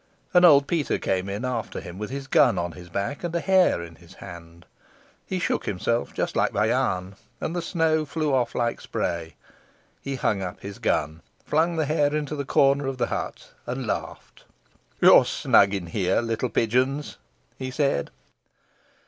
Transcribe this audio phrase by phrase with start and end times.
[0.33, 3.39] And old Peter came in after him, with his gun on his back and a
[3.39, 4.65] hare in his hand.
[5.27, 9.35] He shook himself just like Bayan, and the snow flew off like spray.
[10.01, 13.85] He hung up his gun, flung the hare into a corner of the hut, and
[13.85, 14.45] laughed.
[14.99, 17.17] "You are snug in here, little pigeons,"
[17.59, 18.09] he said.